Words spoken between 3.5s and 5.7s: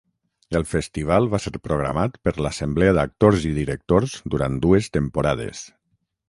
i Directors durant dues temporades.